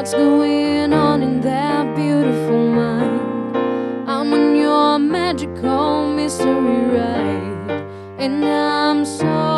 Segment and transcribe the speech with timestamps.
[0.00, 4.08] What's going on in that beautiful mind?
[4.08, 7.84] I'm on your magical mystery ride,
[8.16, 9.49] and I'm so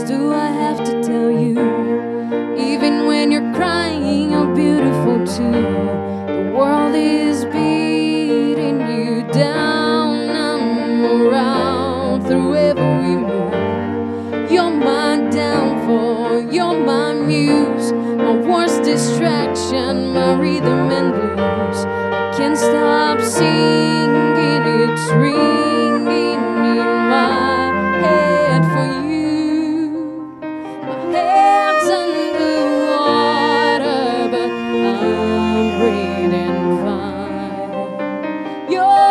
[0.00, 1.58] else do I have to tell you?
[2.56, 5.52] Even when you're crying, you're beautiful too.
[5.52, 14.50] The world is beating you down and around through every move.
[14.50, 21.84] You're my downfall, you're my muse, my worst distraction, my rhythm and blues.
[21.84, 25.39] I can't stop singing, it's real.
[38.70, 39.09] You.